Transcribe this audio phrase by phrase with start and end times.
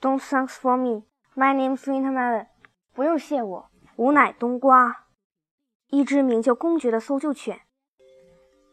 [0.00, 1.02] Don't thanks for me.
[1.34, 2.46] My name's Wintermelon.
[2.94, 5.06] 不用谢我，吾乃冬瓜。
[5.90, 7.62] 一只名叫公爵的搜救犬。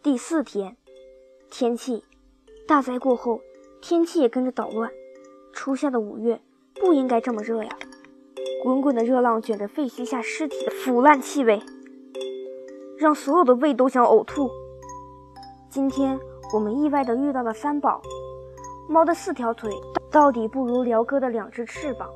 [0.03, 0.77] 第四天，
[1.49, 2.03] 天气
[2.67, 3.41] 大灾过后，
[3.81, 4.91] 天气也跟着捣乱。
[5.51, 6.39] 初夏的五月
[6.75, 7.75] 不应该这么热呀！
[8.61, 11.59] 滚滚的热浪卷着废墟下尸体的腐烂气味，
[12.99, 14.51] 让所有的胃都想呕吐。
[15.71, 16.19] 今天
[16.53, 17.99] 我们意外地遇到了三宝。
[18.87, 19.71] 猫的四条腿
[20.15, 22.09] 到底不如辽哥的两只翅膀。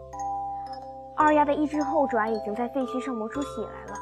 [1.17, 3.99] 二丫的一只后爪已经在废墟上磨出血来了。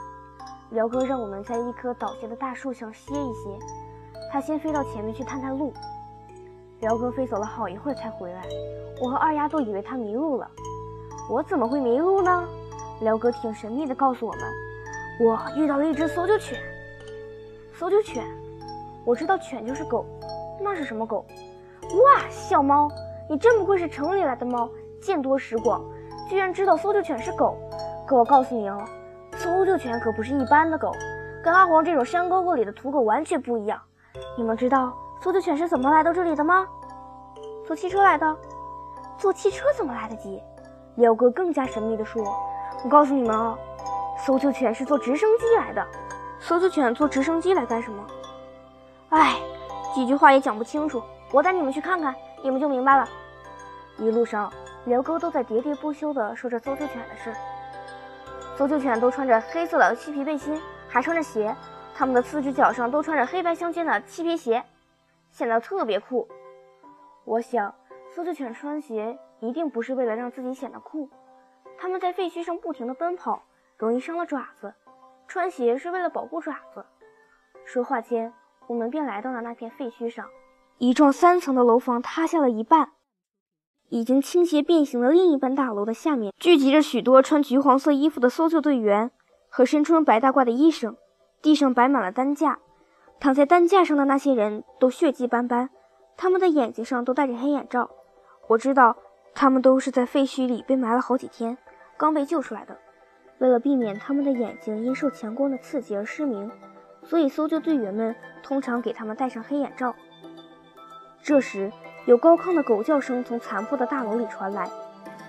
[0.70, 3.58] 辽哥让我们在一棵倒下的大树上歇一歇，
[4.32, 5.74] 他先飞到前面去探探路。
[6.82, 8.44] 辽哥飞走了好一会儿才回来，
[9.02, 10.48] 我和二丫都以为他迷路了。
[11.28, 12.48] 我怎么会迷路呢？
[13.02, 14.42] 辽哥挺神秘地告诉我们
[15.26, 16.56] ：“我遇到了一只搜救犬。”
[17.74, 18.24] 搜救犬，
[19.04, 20.06] 我知道犬就是狗，
[20.62, 21.26] 那是什么狗？
[21.82, 22.88] 哇，小猫，
[23.30, 24.70] 你真不愧是城里来的猫，
[25.02, 25.84] 见多识广，
[26.30, 27.58] 居然知道搜救犬是狗。
[28.06, 28.82] 可我告诉你哦，
[29.36, 30.94] 搜救犬可不是一般的狗，
[31.44, 33.80] 跟阿黄这种山沟沟里的土狗完全不一样。
[34.38, 36.66] 你们知道搜救犬是怎么来到这里的吗？
[37.66, 38.38] 坐汽车来的。
[39.18, 40.42] 坐汽车怎么来得及？
[40.96, 42.24] 廖哥更加神秘地说
[42.86, 43.58] ：“我告诉你们哦，
[44.26, 45.86] 搜救犬是坐直升机来的。
[46.40, 48.06] 搜救犬坐直升机来干什么？
[49.10, 49.36] 哎，
[49.94, 51.02] 几句话也讲不清楚。
[51.34, 53.08] 我带你们去看看，你们就明白了。”
[53.98, 54.52] 一路上，
[54.86, 57.34] 刘哥都在喋喋不休地说着搜救犬的事。
[58.56, 61.56] 搜救犬都穿着黑色的漆皮背心，还穿着鞋，
[61.96, 64.64] 它们的四只脚上都穿着黑白相间的漆皮鞋，
[65.32, 66.28] 显得特别酷。
[67.26, 67.74] 我想，
[68.16, 69.18] 搜救犬穿鞋。
[69.40, 71.08] 一定不是为了让自己显得酷，
[71.78, 73.44] 他们在废墟上不停地奔跑，
[73.78, 74.74] 容易伤了爪子。
[75.28, 76.84] 穿鞋是为了保护爪子。
[77.64, 78.34] 说话间，
[78.66, 80.28] 我们便来到了那片废墟上。
[80.80, 82.92] 一幢三层的楼房塌下了一半，
[83.90, 89.12] 已经倾斜变形的另一半大楼的下面，聚集着许多穿橘黄色衣服的搜救队员
[89.50, 90.96] 和身穿白大褂的医生。
[91.42, 92.60] 地上摆满了担架，
[93.20, 95.70] 躺在担架上的那些人都血迹斑斑，
[96.16, 97.90] 他们的眼睛上都戴着黑眼罩。
[98.50, 98.98] 我知道。
[99.40, 101.56] 他们都是在废墟里被埋了好几天，
[101.96, 102.76] 刚被救出来的。
[103.38, 106.50] 为了避免他们的眼睛因受强光的刺激而失明，
[107.04, 109.94] 所以搜救队员们通常给他们戴上黑眼罩。
[111.28, 111.70] 这时，
[112.06, 114.66] 有高亢的狗叫声从残破的大楼里传来，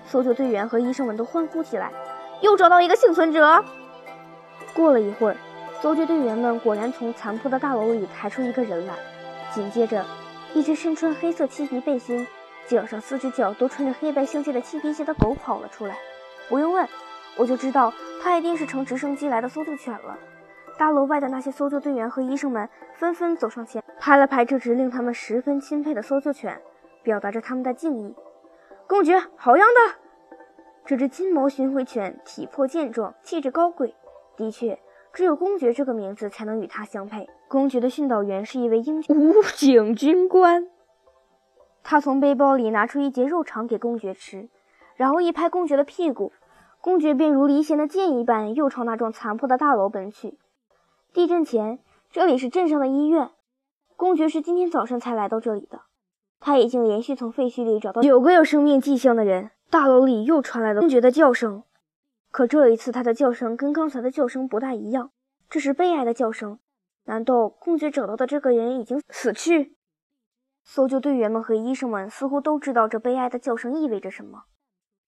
[0.07, 1.91] 搜救队员和医生们都欢呼起来，
[2.39, 3.61] 又找到一个幸存者。
[4.73, 5.35] 过了一会儿，
[5.81, 8.93] 搜救队员们果然从残破的大楼里抬出一个人来，
[9.51, 10.05] 紧接着，
[10.53, 12.25] 一只身穿黑色漆皮背心。
[12.65, 15.97] 脚上四只脚都穿着黑白相间的漆皮鞋的狗跑了出来，
[16.47, 16.87] 不用问，
[17.35, 17.91] 我就知道
[18.23, 20.17] 它一定是乘直升机来的搜救犬了。
[20.77, 26.61] 大楼外的那些搜救队员和医生们纷纷走上前，拍了拍这只令他们十分钦佩的搜救犬，
[27.03, 28.15] 表达着他们的敬意。
[28.87, 29.95] 公爵，好样的！
[30.85, 33.93] 这只金毛巡回犬体魄健壮，气质高贵，
[34.37, 34.79] 的确，
[35.13, 37.29] 只有公爵这个名字才能与它相配。
[37.47, 40.67] 公爵的训导员是一位英武警军官。
[41.83, 44.49] 他从背包里拿出一截肉肠给公爵吃，
[44.95, 46.31] 然后一拍公爵的屁股，
[46.81, 50.37] 公爵便如离弦的箭一般又朝那幢残破的大楼奔去。
[51.13, 51.79] 地震前，
[52.11, 53.29] 这里是镇上的医院。
[53.99, 55.81] 公爵是今天早上才来到这里的。
[56.39, 59.51] 他已经连续从废墟里找到九个有生命迹象的人。
[59.69, 61.63] 大楼里又传来了公爵的叫声，
[62.31, 65.11] 可这一次他的叫声跟刚才的叫声不大一样，
[65.49, 66.59] 这是悲哀的叫声。
[67.07, 69.75] 难道公爵找到的这个人已经死去？
[70.63, 74.43] 搜救队员们和医生们似乎都知道这悲哀的叫声意味着什么。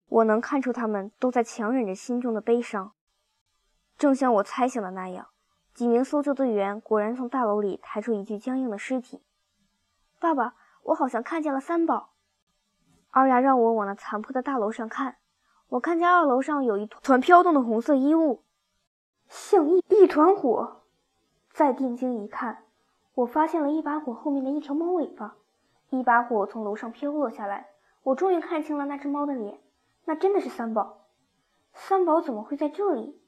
[0.10, 2.92] 我能看出他们都在强忍着心中的悲伤。
[3.98, 5.30] 正像我猜想的那样，
[5.74, 9.22] 几名搜救队员果然从大楼里抬出一具僵硬的尸体。
[10.20, 12.12] 爸爸，我好像看见了三宝。
[13.10, 15.18] 二丫让我往那残破的大楼上看。
[15.70, 18.44] 我看见二楼上有一团飘动的红色衣物，
[19.30, 20.82] 像一一团火。
[21.54, 22.66] 再定睛一看，
[23.14, 25.36] 我发现了一把火后面的一条猫尾巴。
[25.90, 27.68] 一把火从楼上飘落下来，
[28.04, 29.62] 我终于看清了那只猫的脸，
[30.06, 31.06] 那真的是三宝。
[31.74, 33.21] 三宝怎么会在这里？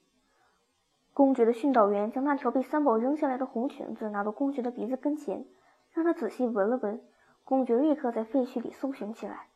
[1.14, 5.46] 公爵的训导员将那条被三宝扔下来的红裙子拿到公爵的鼻子跟前，
[5.92, 7.02] 让他仔细闻了闻。
[7.44, 9.48] 公爵立刻在废墟里搜寻起来。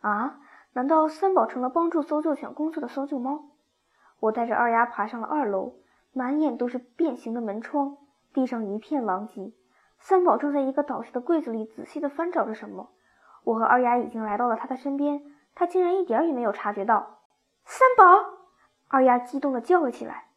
[0.00, 0.40] 啊，
[0.74, 3.44] 难道三宝成了帮助搜救犬工作的搜救猫？
[4.20, 5.76] 我带着二丫爬上了二楼，
[6.12, 7.96] 满眼都是变形的门窗，
[8.34, 9.52] 地上一片狼藉。
[9.98, 12.90] 三宝正在一个倒下的柜子里仔细地翻找着什么。
[13.44, 15.22] 我和二丫已经来到了他的身边，
[15.54, 17.20] 他竟然一点也没有察觉到。
[17.64, 18.04] 三宝！
[18.88, 20.31] 二丫激动地叫了起来。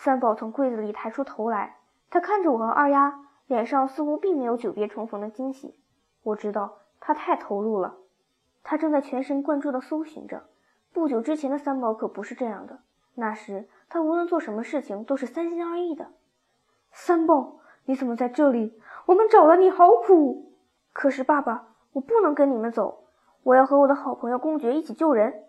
[0.00, 1.78] 三宝从柜子里抬出头来，
[2.08, 3.18] 他看着我和二丫，
[3.48, 5.74] 脸上似乎并没有久别重逢的惊喜。
[6.22, 7.96] 我知道他太投入了。
[8.62, 10.44] 他正在全神贯注地搜寻着。
[10.92, 12.78] 不久之前的三宝可不是这样的，
[13.16, 16.12] 那时他无论做什么事情都是三心二意的。
[16.92, 18.80] 三宝，你怎么在这里？
[19.06, 20.52] 我们找了你好苦。
[20.92, 23.02] 可是爸爸，我不能跟你们走，
[23.42, 25.42] 我要和我的好朋友公爵一起救人。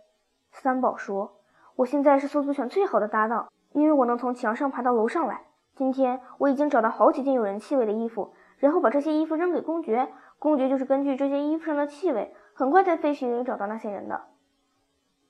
[0.51, 1.37] 三宝说
[1.77, 5.41] ：“我现在是搜救犬最好的搭档，因为我能从墙上爬到楼上来。
[5.75, 10.11] 今天我已经找到好几件有人气味的衣服，然后把这些衣服扔给公爵。
[10.37, 14.21] 公爵就是根据这些衣服上的气味，很快在废墟里找到那些人的。”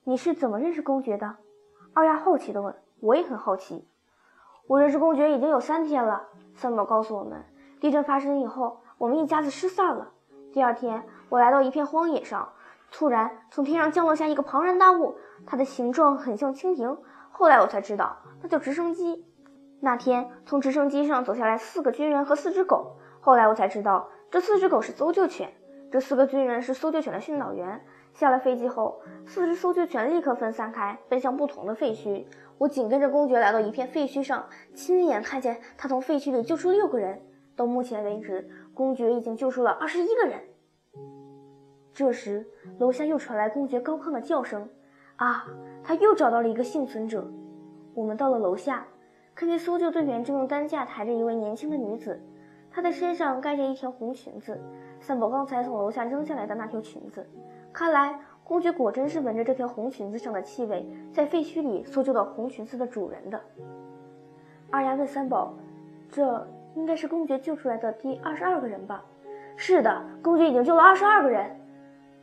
[0.04, 1.36] 你是怎么认识公爵的？
[1.92, 2.74] 二丫好奇地问。
[3.00, 3.88] 我也很好奇。
[4.66, 6.28] 我认识公爵已经有三天了。
[6.54, 7.44] 三宝告诉我们，
[7.80, 10.10] 地震发生以后，我们一家子失散了。
[10.52, 12.52] 第二天，我来到一片荒野上，
[12.92, 15.16] 突然从天上降落下一个庞然大物，
[15.46, 16.98] 它的形状很像蜻蜓。
[17.30, 19.24] 后来我才知道，那叫直升机。
[19.80, 22.98] 那天从直升机上走下来四个军人和四只狗。
[23.20, 25.52] 后来我才知道，这四只狗是搜救犬，
[25.90, 27.80] 这四个军人是搜救犬的训导员。
[28.12, 32.26] 下了飞机后，四只搜救犬立刻分散开，奔向不同的废墟。
[32.58, 37.22] 我紧跟着公爵来到一片废墟上，亲眼看见他从废墟里救出六个人。
[37.56, 40.40] 到目前为止，公爵已经救出了二十一个人。
[41.92, 42.46] 这时，
[42.78, 44.68] 楼下又传来公爵高亢的叫声
[45.20, 45.44] ：“啊，
[45.84, 47.30] 他又找到了一个幸存者！”
[47.92, 48.86] 我们到了楼下，
[49.34, 52.18] 看见搜救队员正用担架抬着一位年轻的女子，
[52.70, 54.58] 她的身上盖着一条红裙子，
[54.98, 57.28] 三宝刚才从楼下扔下来的那条裙子。
[57.70, 63.38] 看来，公爵果真是闻着这条红裙子上的气味，在废墟里搜救到红裙子的主人的。
[64.70, 65.52] 二丫问三宝
[66.10, 69.04] ：“这应该是公爵救出来的第二十二个人吧
[69.54, 71.54] ？”“是的，公爵已经救了二十二个人。”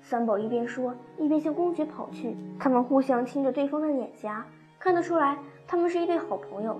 [0.09, 2.33] 三宝一边说，一边向公爵跑去。
[2.57, 4.45] 他们互相亲着对方的脸颊，
[4.79, 5.37] 看得出来，
[5.67, 6.79] 他们是一对好朋友。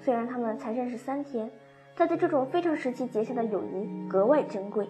[0.00, 1.50] 虽然他们才认识三天，
[1.96, 4.88] 但在这种非常时期结下的友谊格外珍贵。